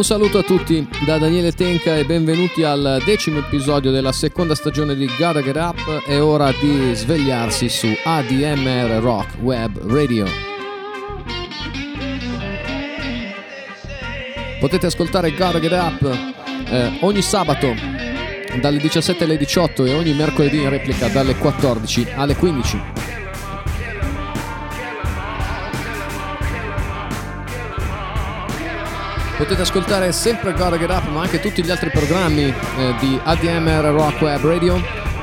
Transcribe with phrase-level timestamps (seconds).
[0.00, 4.94] Un saluto a tutti da Daniele Tenca e benvenuti al decimo episodio della seconda stagione
[4.94, 6.04] di Gotta Get Up.
[6.06, 10.24] È ora di svegliarsi su ADMR Rock Web Radio.
[14.58, 16.34] Potete ascoltare Gotta Get Up
[16.70, 17.74] eh, ogni sabato
[18.58, 22.99] dalle 17 alle 18 e ogni mercoledì in replica dalle 14 alle 15.
[29.40, 32.54] Potete ascoltare sempre Gotta Get Up, ma anche tutti gli altri programmi eh,
[33.00, 34.78] di ADMR Rock Web Radio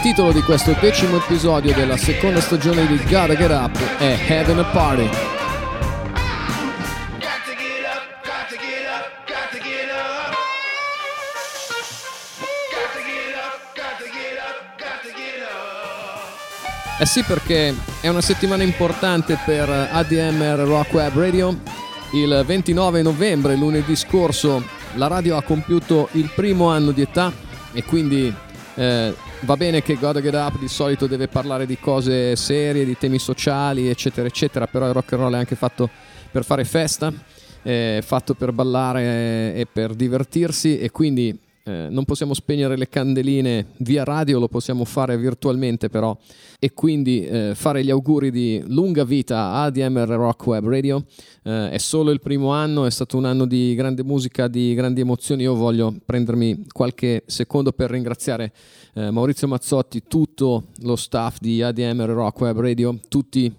[0.06, 4.64] Titolo di questo decimo episodio della seconda stagione di Gotta Get Up è Having a
[4.66, 5.10] Party.
[17.00, 21.60] Eh sì perché è una settimana importante per ADMR Rock Web Radio.
[22.14, 27.34] Il 29 novembre, lunedì scorso, la radio ha compiuto il primo anno di età
[27.74, 28.32] e quindi
[28.76, 32.98] eh, va bene che Gotta Get Up di solito deve parlare di cose serie, di
[32.98, 35.90] temi sociali, eccetera, eccetera, però il rock and roll è anche fatto
[36.32, 37.14] per fare festa,
[37.62, 41.38] è fatto per ballare e per divertirsi e quindi
[41.68, 46.16] eh, non possiamo spegnere le candeline via radio, lo possiamo fare virtualmente però
[46.60, 51.04] e quindi eh, fare gli auguri di lunga vita a ADMR Rock Web Radio.
[51.42, 55.02] Eh, è solo il primo anno, è stato un anno di grande musica, di grandi
[55.02, 55.42] emozioni.
[55.42, 58.54] Io voglio prendermi qualche secondo per ringraziare
[58.94, 63.52] eh, Maurizio Mazzotti, tutto lo staff di ADMR Rock Web Radio, tutti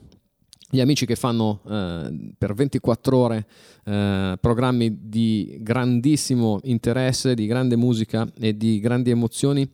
[0.77, 3.47] gli amici che fanno eh, per 24 ore
[3.85, 9.69] eh, programmi di grandissimo interesse, di grande musica e di grandi emozioni.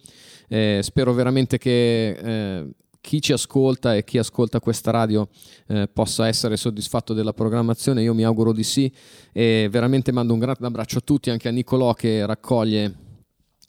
[0.48, 2.70] Eh, spero veramente che eh,
[3.00, 5.28] chi ci ascolta e chi ascolta questa radio
[5.66, 8.02] eh, possa essere soddisfatto della programmazione.
[8.02, 8.90] Io mi auguro di sì
[9.32, 12.94] e veramente mando un grande abbraccio a tutti, anche a Nicolò che raccoglie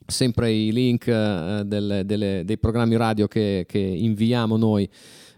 [0.05, 4.87] sempre i link eh, delle, delle, dei programmi radio che, che inviamo noi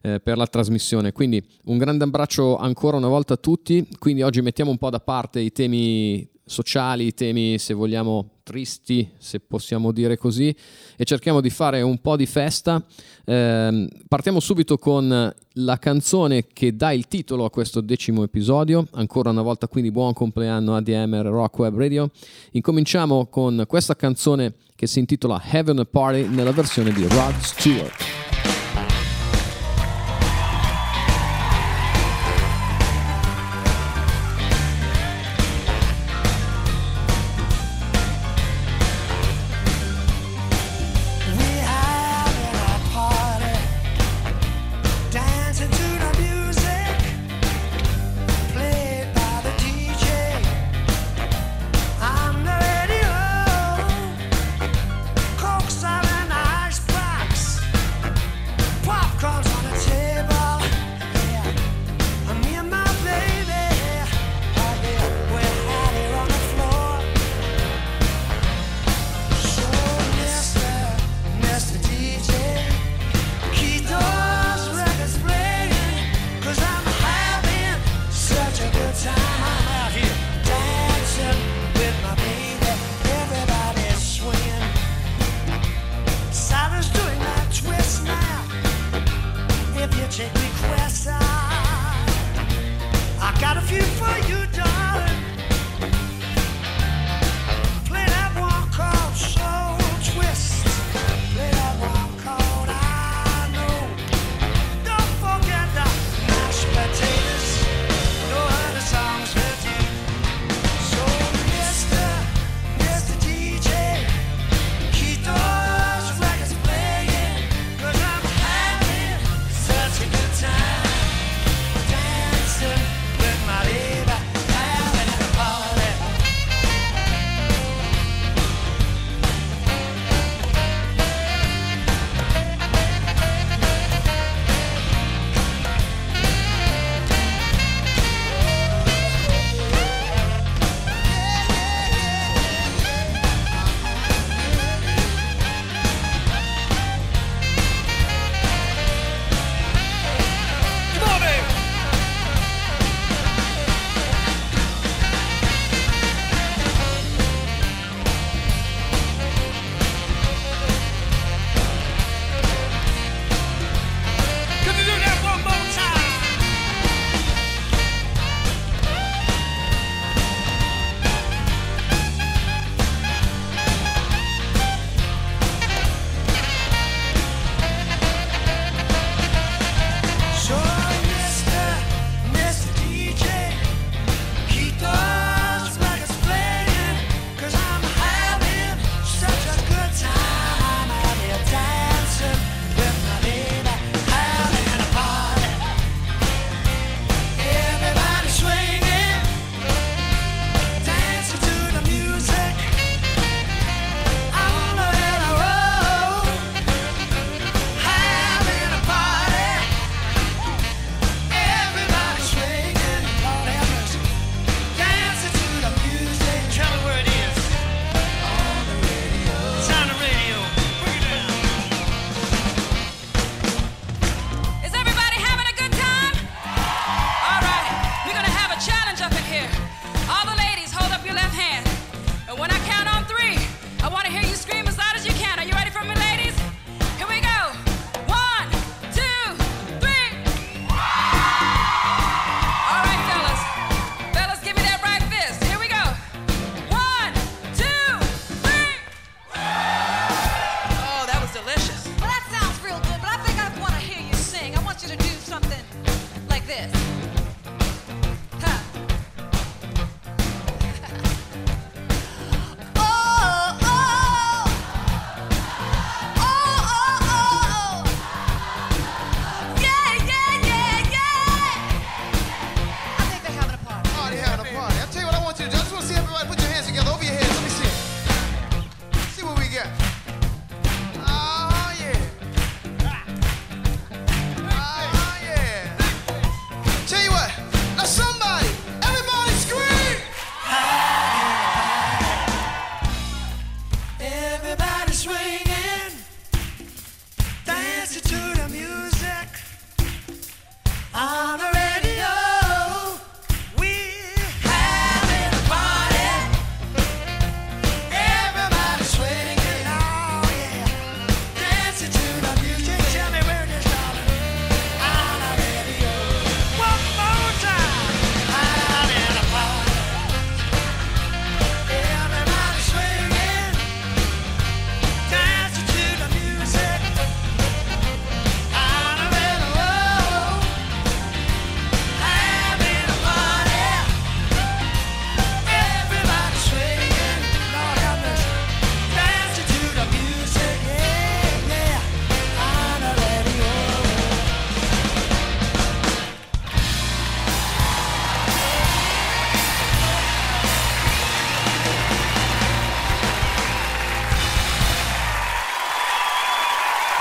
[0.06, 1.12] eh, per la trasmissione.
[1.12, 3.88] Quindi un grande abbraccio ancora una volta a tutti.
[3.98, 9.10] Quindi oggi mettiamo un po' da parte i temi sociali, i temi se vogliamo tristi,
[9.18, 10.56] se possiamo dire così,
[10.96, 12.86] e cerchiamo di fare un po' di festa.
[13.26, 18.88] Eh, partiamo subito con la canzone che dà il titolo a questo decimo episodio.
[18.92, 22.12] Ancora una volta, quindi buon compleanno a DMR Rock Web Radio.
[22.52, 28.05] Incominciamo con questa canzone che si intitola Heaven a Party nella versione di Rod Stewart.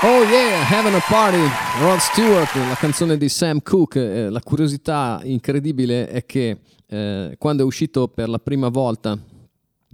[0.07, 1.41] Oh yeah, Having a Party,
[1.81, 4.25] Rod Stewart, la canzone di Sam Cooke.
[4.25, 9.17] Eh, la curiosità incredibile è che eh, quando è uscito per la prima volta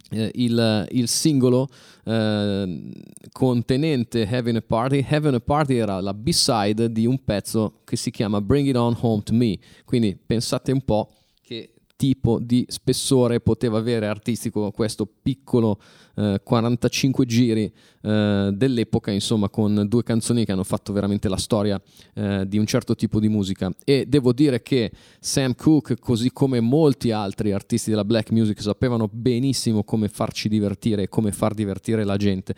[0.10, 1.70] eh, il, il, singolo
[2.03, 2.91] eh,
[3.32, 5.06] contenente Having a Party.
[5.10, 8.94] Having a Party era la B-side di un pezzo che si chiama Bring It On
[9.00, 9.58] Home to Me.
[9.86, 11.10] Quindi pensate un po'
[11.41, 15.80] che tipo di spessore poteva avere artistico questo piccolo
[16.21, 21.81] eh, 45 giri eh, dell'epoca, insomma, con due canzoni che hanno fatto veramente la storia
[22.13, 23.71] eh, di un certo tipo di musica.
[23.83, 29.09] E devo dire che Sam Cooke, così come molti altri artisti della black music, sapevano
[29.11, 32.53] benissimo come farci divertire e come far divertire la gente.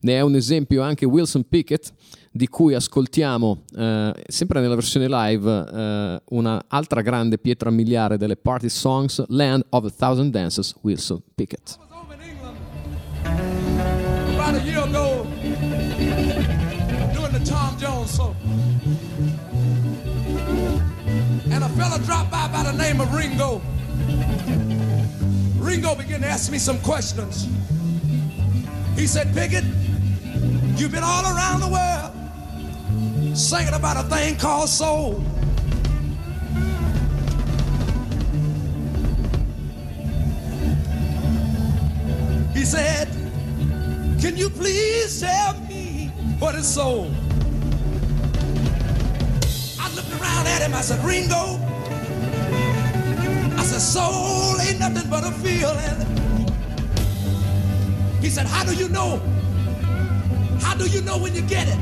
[0.00, 1.92] Ne è un esempio anche Wilson Pickett,
[2.30, 8.68] di cui ascoltiamo, eh, sempre nella versione live, eh, un'altra grande pietra miliare delle party
[8.68, 11.87] songs, Land of a Thousand Dances, Wilson Pickett.
[21.50, 23.60] And a fella dropped by by the name of Ringo.
[25.58, 27.46] Ringo began to ask me some questions.
[28.96, 29.64] He said, Pickett,
[30.76, 35.22] you've been all around the world singing about a thing called soul.
[42.54, 43.08] He said,
[44.20, 47.10] Can you please tell me what is soul?
[49.98, 51.58] Looked around at him, I said, Ringo.
[53.58, 56.28] I said, Soul ain't nothing but a feeling.
[58.22, 59.20] He said, How do you know?
[60.60, 61.78] How do you know when you get it?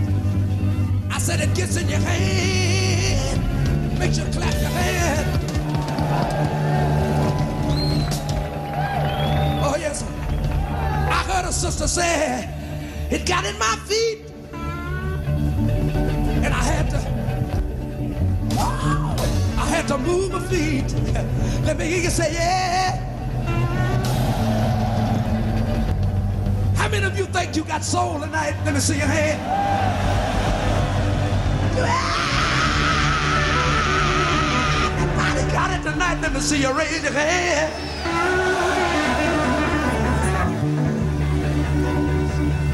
[1.10, 3.98] I said it gets in your hand.
[3.98, 5.52] Makes you clap your hand.
[9.62, 10.02] Oh, yes.
[10.02, 12.48] I heard a sister say,
[13.10, 14.20] it got in my feet.
[16.44, 16.98] And I had to,
[19.86, 20.92] I to move my feet.
[21.64, 22.98] Let me hear you say, yeah.
[26.74, 28.56] How many of you think you got soul tonight?
[28.64, 29.40] Let me see your hand.
[34.88, 36.20] Everybody got it tonight.
[36.20, 37.72] Let me see you raise your hand.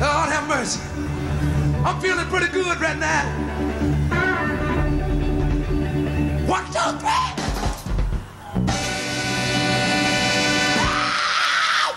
[0.00, 0.81] Lord have mercy.
[1.85, 3.52] I'm feeling pretty good right now.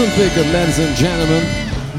[0.02, 1.44] Wilson Pickett, ladies and gentlemen,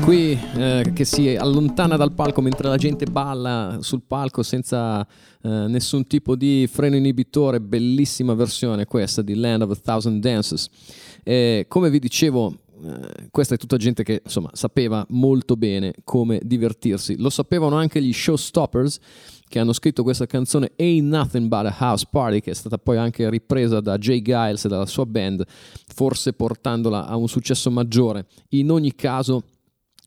[0.02, 5.06] qui eh, che si allontana dal palco mentre la gente balla sul palco senza
[5.40, 10.68] eh, nessun tipo di freno inibitore, bellissima versione questa di Land of a Thousand Dances.
[11.22, 12.52] E come vi dicevo,
[12.84, 17.16] eh, questa è tutta gente che insomma sapeva molto bene come divertirsi.
[17.18, 18.98] Lo sapevano anche gli showstoppers
[19.52, 22.96] che hanno scritto questa canzone Ain't Nothing But a House Party, che è stata poi
[22.96, 25.44] anche ripresa da Jay Giles e dalla sua band,
[25.94, 28.24] forse portandola a un successo maggiore.
[28.50, 29.44] In ogni caso,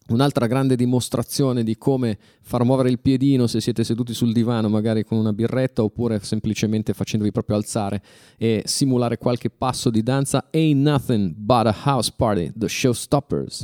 [0.08, 5.04] Un'altra grande dimostrazione di come far muovere il piedino se siete seduti sul divano, magari
[5.04, 8.04] con una birretta, oppure semplicemente facendovi proprio alzare
[8.38, 10.50] e simulare qualche passo di danza.
[10.52, 13.64] Ain't nothing but a house party, the showstoppers.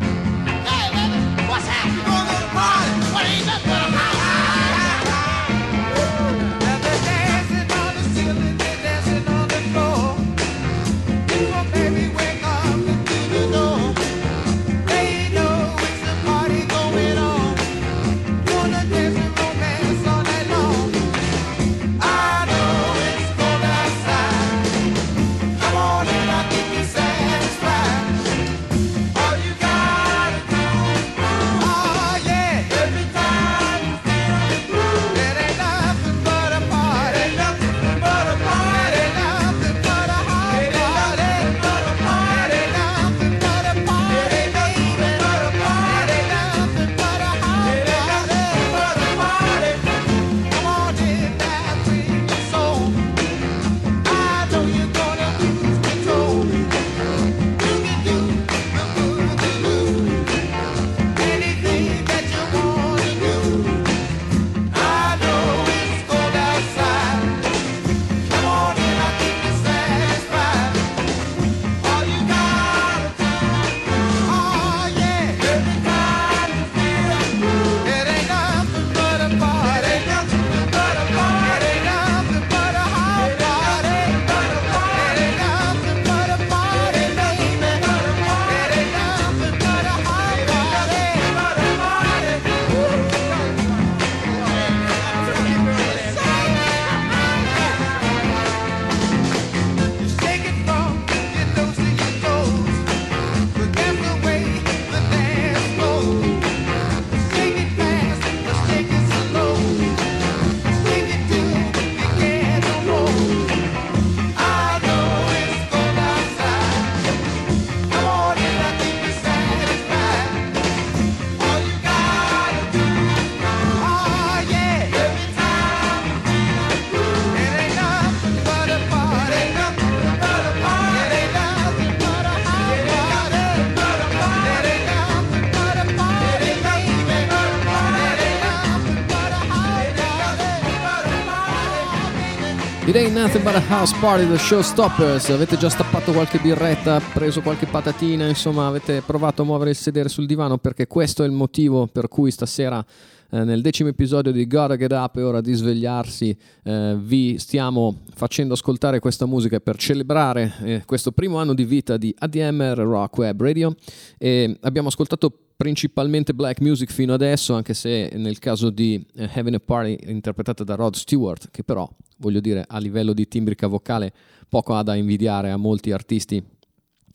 [143.21, 145.29] Nothing but a house party, the showstoppers.
[145.29, 150.09] Avete già stappato qualche birretta, preso qualche patatina, insomma, avete provato a muovere il sedere
[150.09, 152.83] sul divano perché questo è il motivo per cui stasera
[153.29, 157.99] eh, nel decimo episodio di Gotta Get Up è ora di svegliarsi, eh, vi stiamo
[158.13, 163.17] facendo ascoltare questa musica per celebrare eh, questo primo anno di vita di ADMR Rock
[163.19, 163.75] Web Radio
[164.17, 169.53] e abbiamo ascoltato principalmente black music fino adesso, anche se nel caso di uh, Having
[169.53, 174.11] a Party interpretata da Rod Stewart, che però voglio dire a livello di timbrica vocale
[174.49, 176.43] poco ha da invidiare a molti artisti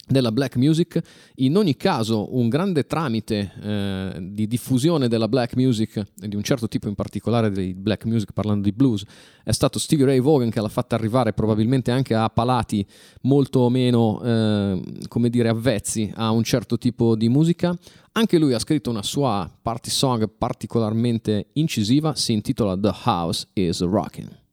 [0.06, 1.00] della black music.
[1.36, 6.68] In ogni caso, un grande tramite eh, di diffusione della black music, di un certo
[6.68, 9.04] tipo in particolare di black music, parlando di blues,
[9.42, 12.86] è stato Stevie Ray Vaughan che l'ha fatta arrivare probabilmente anche a palati
[13.22, 17.76] molto meno, eh, come dire, avvezzi a un certo tipo di musica.
[18.12, 23.82] Anche lui ha scritto una sua party song particolarmente incisiva, si intitola The House is
[23.82, 24.45] Rocking.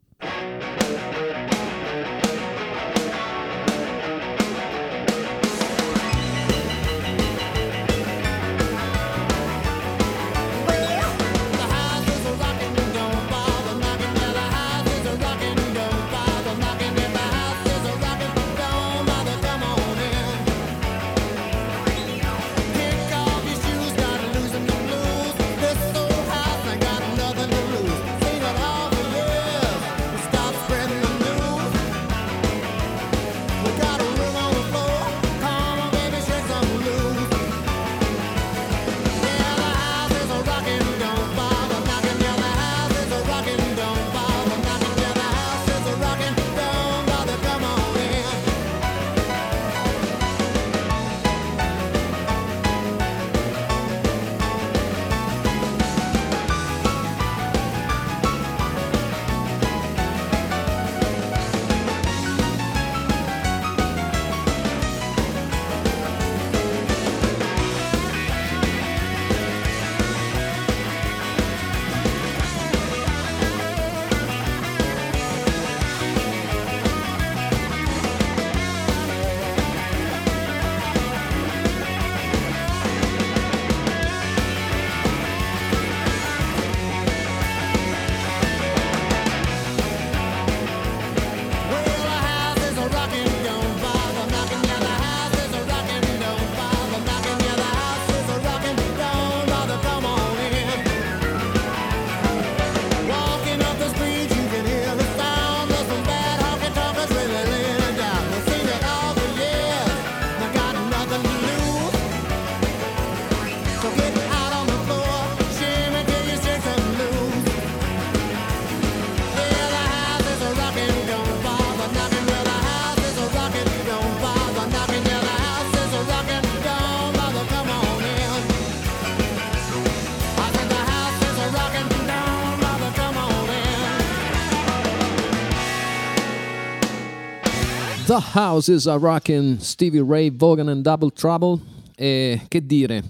[138.14, 141.60] The Houses are Rockin' Stevie Ray Vaughan and Double Trouble.
[141.96, 143.04] E che dire,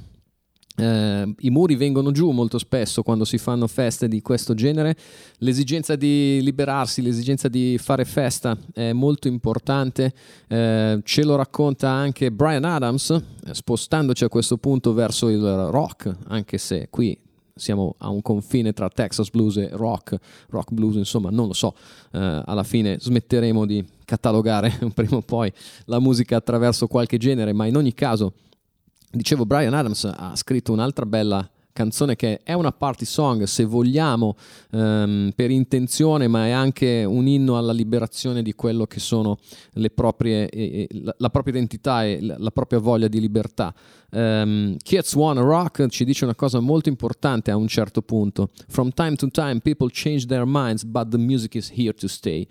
[0.78, 4.96] eh, I muri vengono giù molto spesso quando si fanno feste di questo genere.
[5.40, 10.14] L'esigenza di liberarsi, l'esigenza di fare festa è molto importante.
[10.48, 13.22] Eh, ce lo racconta anche Brian Adams, eh,
[13.54, 17.20] spostandoci a questo punto verso il rock, anche se qui
[17.56, 20.18] siamo a un confine tra Texas blues e rock,
[20.50, 21.76] rock blues, insomma, non lo so,
[22.12, 25.52] eh, alla fine smetteremo di catalogare prima o poi
[25.86, 28.34] la musica attraverso qualche genere, ma in ogni caso,
[29.12, 34.38] dicevo, Brian Adams ha scritto un'altra bella canzone che è una party song se vogliamo
[34.72, 39.40] ehm, per intenzione ma è anche un inno alla liberazione di quello che sono
[39.74, 43.74] le proprie, eh, la, la, propria identità e la, la propria voglia di libertà.
[44.12, 48.52] Um, Kids Wanna Rock ci dice una cosa molto importante a un certo punto.
[48.68, 52.48] From time to time people change their minds but the music is here to stay.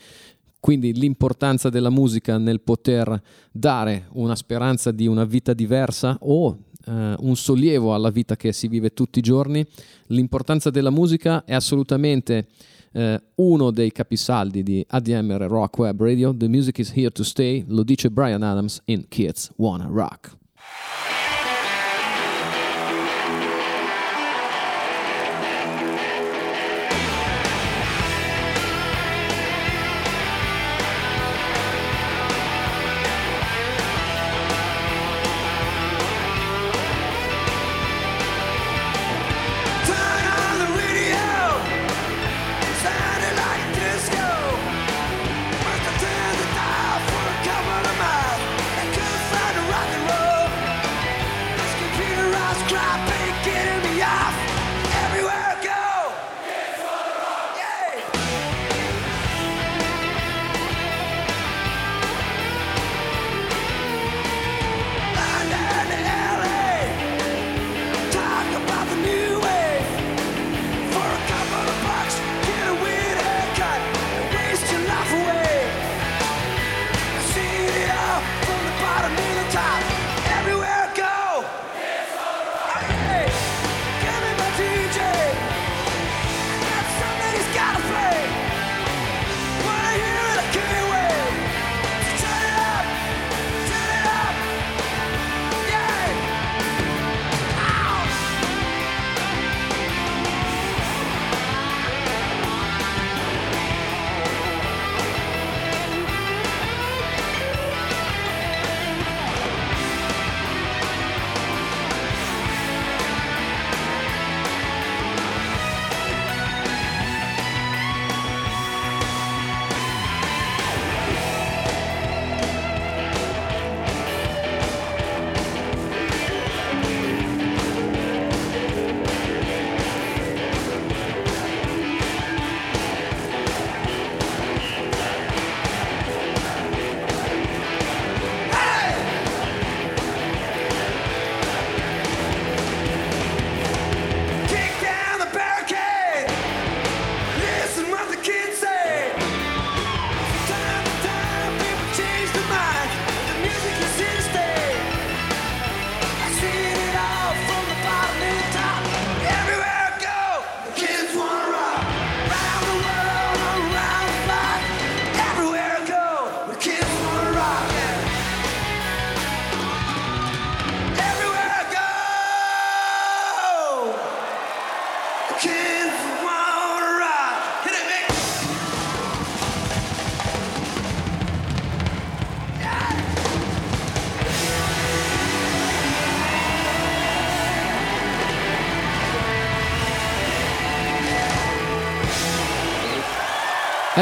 [0.58, 6.56] Quindi l'importanza della musica nel poter dare una speranza di una vita diversa o
[6.86, 9.64] eh, un sollievo alla vita che si vive tutti i giorni.
[10.06, 12.46] L'importanza della musica è assolutamente
[12.92, 16.34] eh, uno dei capisaldi di ADMR Rock Web Radio.
[16.34, 20.40] The music is here to stay, lo dice Brian Adams in Kids Wanna Rock.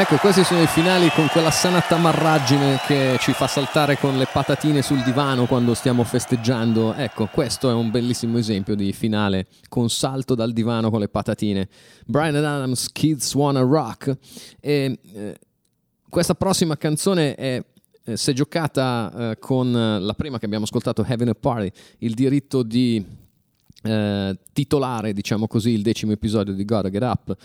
[0.01, 4.25] Ecco, questi sono i finali con quella sana tamarraggine che ci fa saltare con le
[4.25, 6.95] patatine sul divano quando stiamo festeggiando.
[6.95, 11.69] Ecco, questo è un bellissimo esempio di finale con salto dal divano con le patatine.
[12.07, 14.17] Brian Adams, Kids Wanna Rock.
[14.59, 15.39] E eh,
[16.09, 17.63] questa prossima canzone è
[18.03, 22.63] eh, è giocata eh, con la prima che abbiamo ascoltato, Having a Party, il diritto
[22.63, 23.05] di
[23.81, 27.35] eh, titolare, diciamo così, il decimo episodio di Gotta Get Up,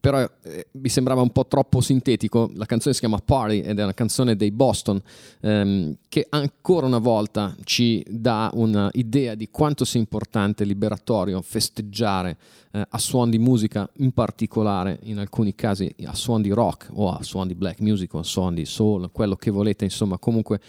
[0.00, 2.50] però eh, mi sembrava un po' troppo sintetico.
[2.54, 5.00] La canzone si chiama Party ed è una canzone dei Boston
[5.40, 12.36] ehm, che ancora una volta ci dà un'idea di quanto sia importante, liberatorio, festeggiare
[12.72, 17.10] eh, a suon di musica, in particolare in alcuni casi a suon di rock o
[17.10, 20.60] a suon di black music o a suon di soul, quello che volete, insomma, comunque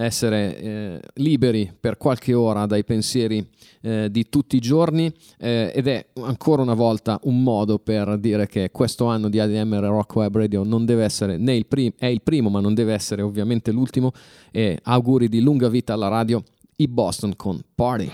[0.00, 3.46] essere eh, liberi per qualche ora dai pensieri
[3.82, 8.46] eh, di tutti i giorni eh, ed è ancora una volta un modo per dire
[8.46, 12.06] che questo anno di ADMR Rock Web Radio non deve essere né il primo, è
[12.06, 14.12] il primo ma non deve essere ovviamente l'ultimo
[14.50, 16.42] e auguri di lunga vita alla radio
[16.76, 18.10] i Boston con Party.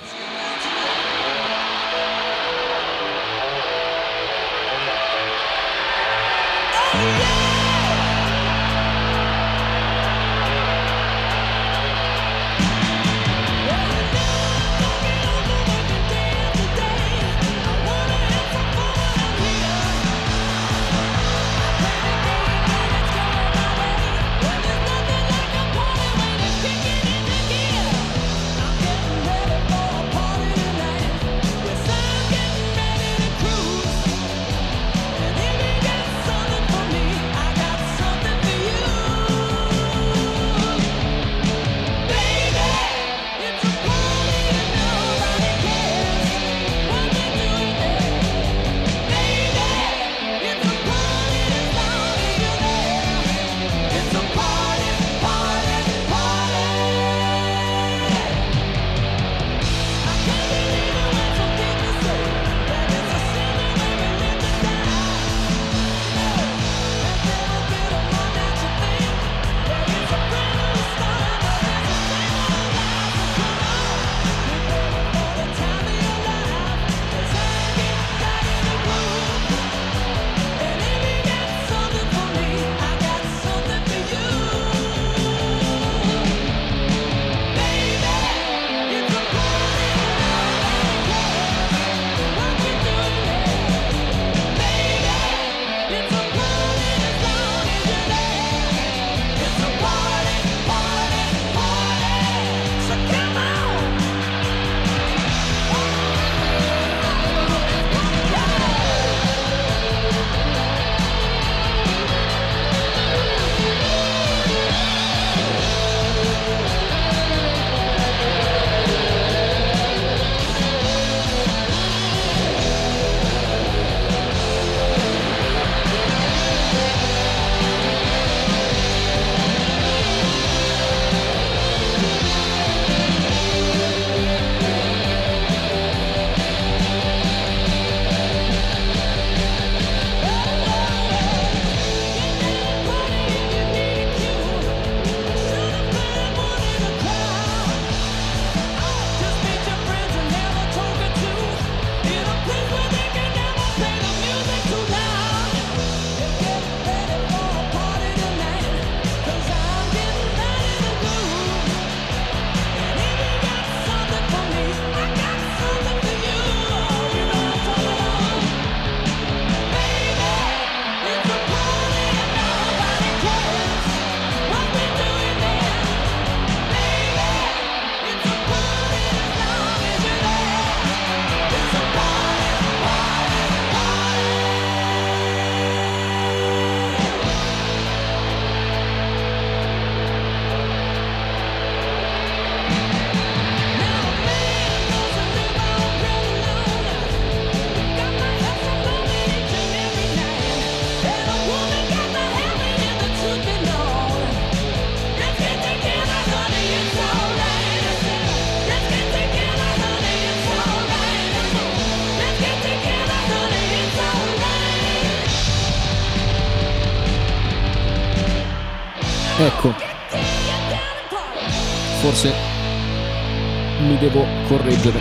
[224.09, 225.01] Devo correggere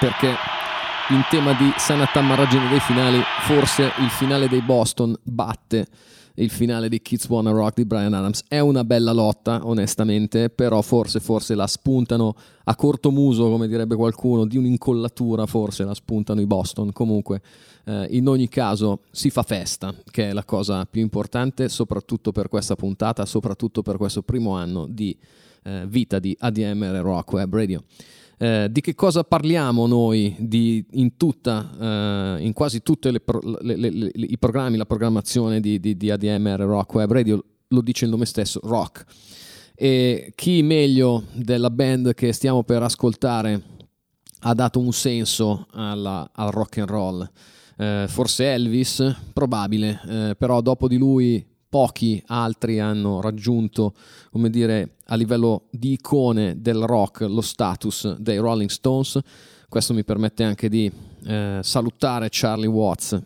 [0.00, 0.34] perché
[1.10, 5.86] in tema di sanità margine dei finali, forse il finale dei Boston batte
[6.34, 8.42] il finale di Kids Wanna Rock di Brian Adams.
[8.48, 12.34] È una bella lotta, onestamente, però forse, forse la spuntano
[12.64, 16.92] a corto muso, come direbbe qualcuno, di un'incollatura, forse la spuntano i Boston.
[16.92, 17.40] Comunque,
[17.84, 22.48] eh, in ogni caso si fa festa, che è la cosa più importante, soprattutto per
[22.48, 25.16] questa puntata, soprattutto per questo primo anno di
[25.66, 27.82] eh, vita di ADMR Rock Web Radio.
[28.38, 34.76] Eh, di che cosa parliamo noi di, in, tutta, eh, in quasi tutti i programmi,
[34.76, 37.44] la programmazione di, di, di, ADMR Rock Web Radio?
[37.68, 39.04] Lo dice il nome stesso, rock.
[39.74, 43.62] E chi meglio della band che stiamo per ascoltare
[44.40, 47.30] ha dato un senso alla, al rock and roll?
[47.78, 53.94] Eh, forse Elvis, probabile, eh, però dopo di lui pochi altri hanno raggiunto,
[54.30, 59.18] come dire, a livello di icone del rock lo status dei Rolling Stones.
[59.68, 60.90] Questo mi permette anche di
[61.24, 63.20] eh, salutare Charlie Watts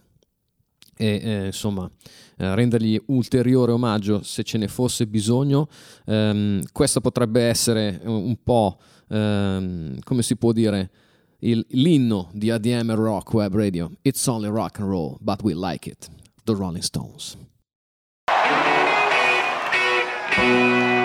[0.96, 1.90] e eh, insomma
[2.36, 5.68] eh, rendergli ulteriore omaggio se ce ne fosse bisogno.
[6.06, 10.90] Um, questo potrebbe essere un po' um, come si può dire
[11.40, 13.92] il, l'inno di ADM Rock Web Radio.
[14.02, 16.08] It's only rock and roll, but we like it.
[16.44, 17.36] The Rolling Stones.
[20.36, 20.99] Música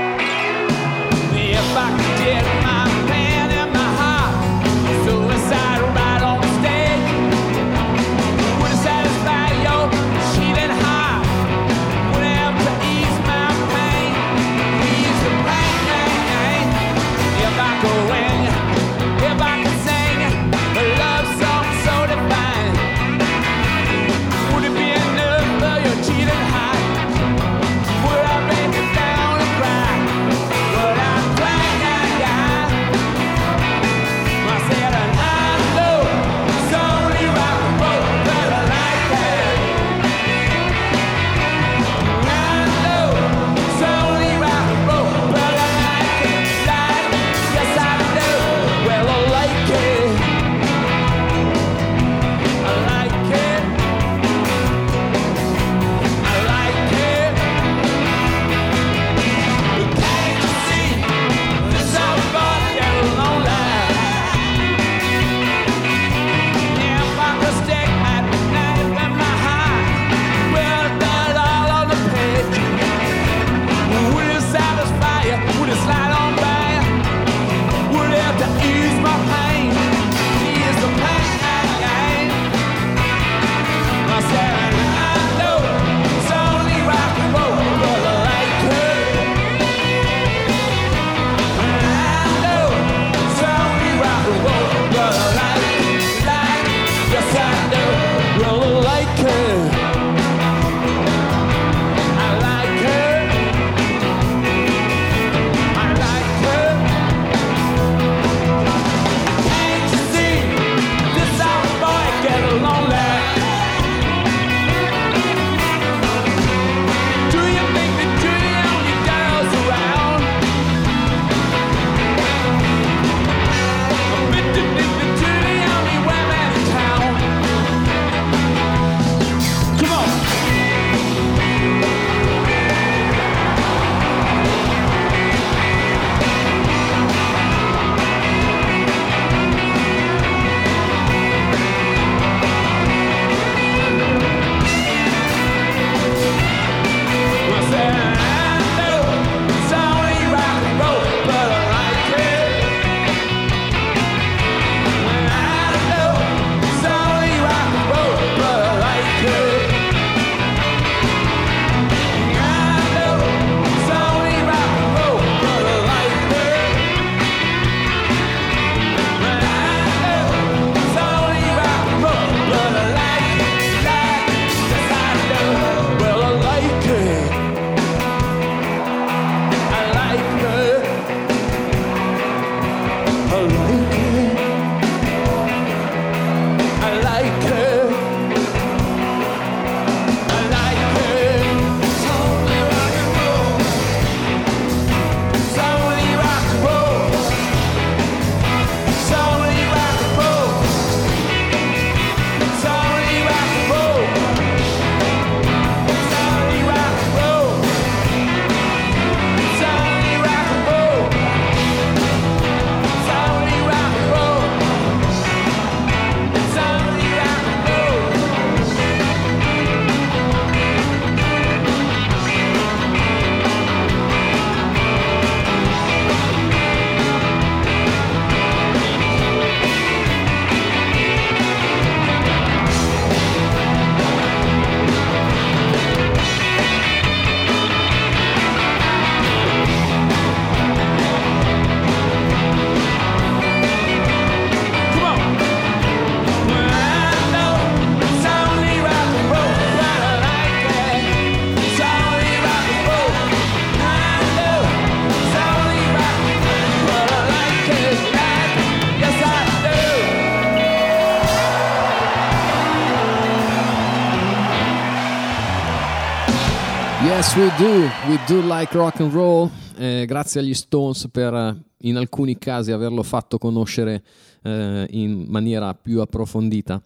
[267.38, 267.90] we do.
[268.08, 269.50] We do like rock and roll.
[269.78, 274.04] Eh, grazie agli Stones per eh, in alcuni casi averlo fatto conoscere
[274.42, 276.82] eh, in maniera più approfondita.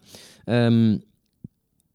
[0.46, 1.00] Um,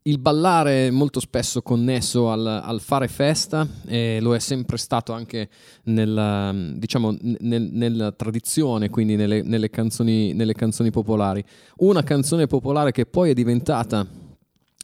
[0.03, 5.11] il ballare è molto spesso connesso al, al fare festa e lo è sempre stato
[5.11, 5.49] anche
[5.85, 11.43] nella, diciamo, nel, nella tradizione, quindi nelle, nelle, canzoni, nelle canzoni popolari.
[11.77, 14.07] Una canzone popolare che poi è diventata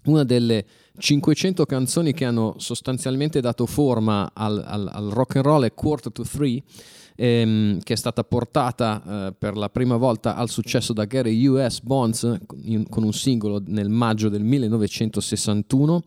[0.05, 0.65] una delle
[0.97, 6.11] 500 canzoni che hanno sostanzialmente dato forma al, al, al rock and roll è Quarter
[6.11, 6.61] to Three,
[7.15, 11.81] ehm, che è stata portata eh, per la prima volta al successo da Gary U.S.
[11.81, 12.39] Bonds
[12.89, 16.03] con un singolo nel maggio del 1961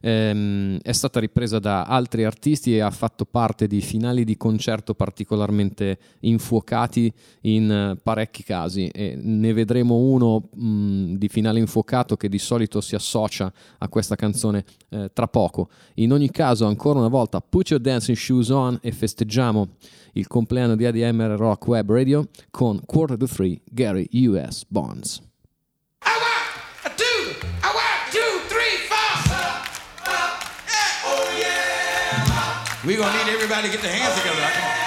[0.00, 4.94] ehm, è stata ripresa da altri artisti e ha fatto parte di finali di concerto
[4.94, 12.28] particolarmente infuocati in uh, parecchi casi e ne vedremo uno mh, di finale infuocato che
[12.28, 15.68] di solito si associa a questa canzone eh, tra poco.
[15.94, 19.68] In ogni caso, ancora una volta, put your dancing shoes on e festeggiamo
[20.14, 25.27] il compleanno di ADMR Rock Web Radio con Quarter to Three Gary US Bonds.
[32.84, 34.77] We're going to need everybody to get their hands together.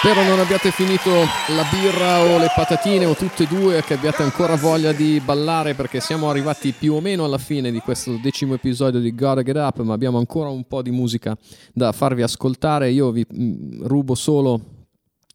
[0.00, 4.22] Spero non abbiate finito la birra o le patatine o tutte e due, che abbiate
[4.22, 8.54] ancora voglia di ballare perché siamo arrivati più o meno alla fine di questo decimo
[8.54, 11.36] episodio di Gotta Get Up, ma abbiamo ancora un po' di musica
[11.72, 12.90] da farvi ascoltare.
[12.90, 14.60] Io vi mm, rubo solo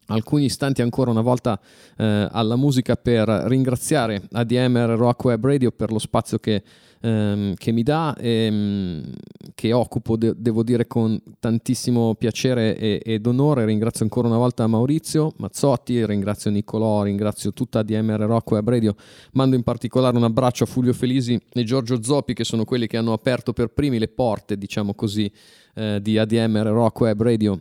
[0.06, 1.60] alcuni istanti ancora una volta
[1.98, 6.62] eh, alla musica per ringraziare ADMR Rock Web Radio per lo spazio che
[7.04, 9.12] ehm, che mi dà ehm,
[9.54, 13.66] che occupo, de- devo dire, con tantissimo piacere e- ed onore.
[13.66, 18.96] Ringrazio ancora una volta Maurizio Mazzotti, ringrazio Niccolò, ringrazio tutta DMR Rock Web Radio.
[19.32, 22.96] Mando in particolare un abbraccio a Fulvio Felisi e Giorgio Zoppi, che sono quelli che
[22.96, 25.30] hanno aperto per primi le porte, diciamo così,
[25.74, 27.60] eh, di ADMR Rock Web Radio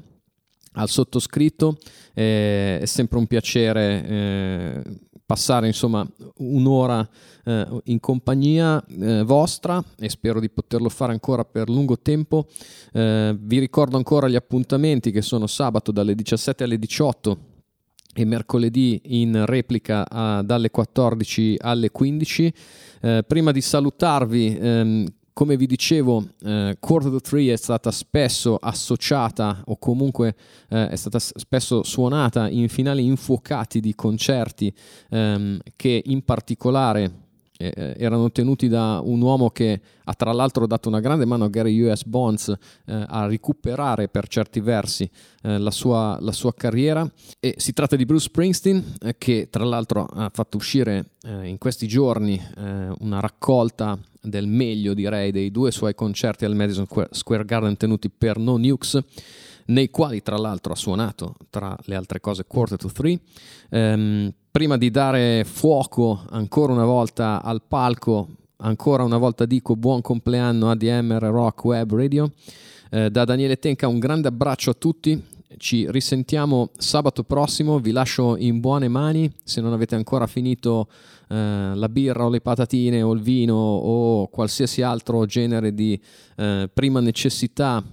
[0.74, 1.78] al sottoscritto.
[2.14, 4.82] Eh, è sempre un piacere eh,
[5.26, 6.08] passare insomma
[6.38, 7.08] un'ora
[7.46, 12.48] eh, in compagnia eh, vostra e spero di poterlo fare ancora per lungo tempo.
[12.92, 17.38] Eh, vi ricordo ancora gli appuntamenti che sono sabato dalle 17 alle 18
[18.16, 22.54] e mercoledì in replica a, dalle 14 alle 15.
[23.02, 29.64] Eh, prima di salutarvi, ehm, come vi dicevo, eh, Quarter 3 è stata spesso associata
[29.66, 30.36] o comunque
[30.70, 34.74] eh, è stata spesso suonata in finali infuocati di concerti
[35.10, 37.23] ehm, che in particolare
[37.64, 41.46] eh, eh, erano tenuti da un uomo che ha tra l'altro dato una grande mano
[41.46, 45.10] a Gary US Bonds eh, a recuperare per certi versi
[45.44, 47.10] eh, la, sua, la, sua, carriera.
[47.40, 51.58] E si tratta di Bruce Springsteen eh, che tra l'altro ha fatto uscire eh, in
[51.58, 52.42] questi giorni
[53.00, 58.38] una raccolta del meglio direi dei due suoi concerti al Madison Square Garden tenuti per
[58.38, 59.02] No Nukes
[59.68, 63.20] nei quali tra l'altro ha suonato tra le altre cose Quarter to Three.
[63.70, 70.02] Ehm, prima di dare fuoco ancora una volta al palco, ancora una volta dico buon
[70.02, 72.32] compleanno a DMR Rock Web Radio.
[72.92, 75.22] Eh, da Daniele Tenca un grande abbraccio a tutti,
[75.58, 80.88] ci risentiamo sabato prossimo, vi lascio in buone mani, se non avete ancora finito
[81.30, 86.00] eh, la birra o le patatine o il vino o qualsiasi altro genere di
[86.38, 87.84] eh, prima necessità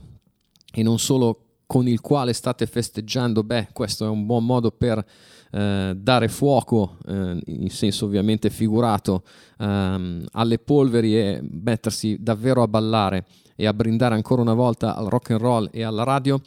[0.72, 5.06] e non solo con il quale state festeggiando, beh questo è un buon modo per
[5.52, 9.22] eh, dare fuoco, eh, in senso ovviamente figurato,
[9.56, 15.06] ehm, alle polveri e mettersi davvero a ballare e a brindare ancora una volta al
[15.06, 16.40] rock and roll e alla radio.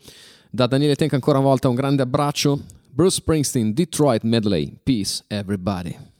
[0.50, 2.60] Da Daniele Tenk ancora una volta un grande abbraccio.
[2.90, 4.76] Bruce Springsteen, Detroit Medley.
[4.84, 6.13] Peace everybody.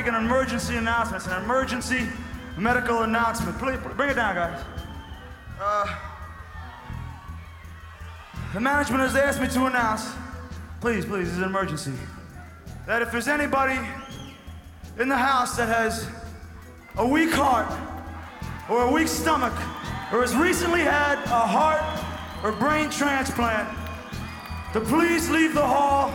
[0.00, 1.22] Make an emergency announcement.
[1.22, 2.06] It's an emergency
[2.56, 3.58] medical announcement.
[3.58, 4.64] Please, bring it down, guys.
[5.60, 5.94] Uh,
[8.54, 10.10] the management has asked me to announce,
[10.80, 11.92] please, please, it's an emergency,
[12.86, 13.78] that if there's anybody
[14.98, 16.08] in the house that has
[16.96, 17.70] a weak heart
[18.70, 19.52] or a weak stomach
[20.14, 21.82] or has recently had a heart
[22.42, 23.68] or brain transplant,
[24.72, 26.10] to please leave the hall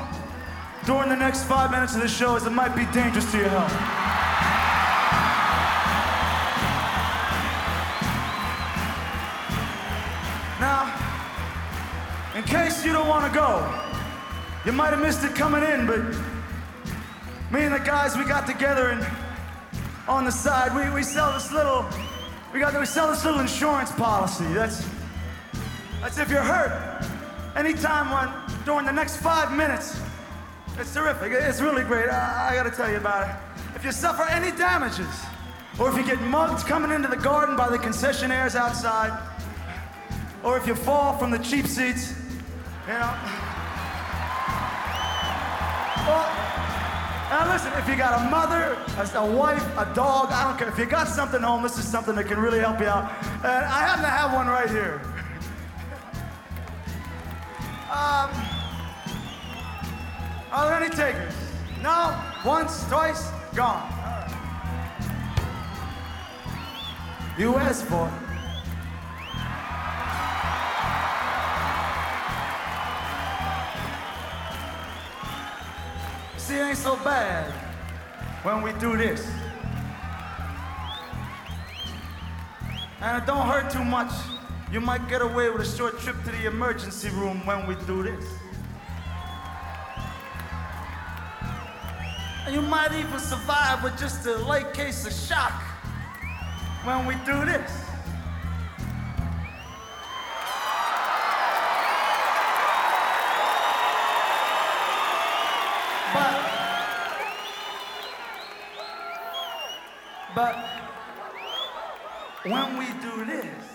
[0.86, 3.50] during the next five minutes of the show as it might be dangerous to your
[3.50, 3.72] health.
[10.60, 10.94] Now,
[12.36, 13.68] in case you don't want to go,
[14.64, 16.02] you might have missed it coming in, but
[17.52, 19.06] me and the guys, we got together and
[20.08, 21.84] on the side, we, we sell this little,
[22.54, 24.46] we got, we sell this little insurance policy.
[24.54, 24.88] That's,
[26.00, 27.04] that's if you're hurt,
[27.56, 28.32] anytime when,
[28.66, 30.00] during the next five minutes,
[30.80, 31.32] it's terrific.
[31.32, 32.10] It's really great.
[32.10, 33.36] I, I got to tell you about it.
[33.76, 35.08] If you suffer any damages,
[35.80, 39.18] or if you get mugged coming into the garden by the concessionaires outside,
[40.44, 42.14] or if you fall from the cheap seats,
[42.88, 43.14] you know.
[46.06, 46.30] Well,
[47.30, 50.70] now listen, if you got a mother, a, a wife, a dog, I don't care.
[50.70, 53.12] If you got something home, this is something that can really help you out.
[53.44, 55.02] And I happen to have one right here.
[57.92, 58.55] Um,
[60.64, 61.34] any takers?
[61.82, 62.18] No?
[62.46, 63.92] Once, twice, gone.
[67.38, 68.14] You asked for it.
[76.40, 77.52] See, it ain't so bad
[78.44, 79.28] when we do this.
[83.02, 84.14] And it don't hurt too much.
[84.72, 88.04] You might get away with a short trip to the emergency room when we do
[88.04, 88.26] this.
[92.46, 95.64] And you might even survive with just a light case of shock
[96.84, 97.72] when we do this.
[106.14, 106.42] But,
[110.36, 110.56] but
[112.44, 113.75] when we do this,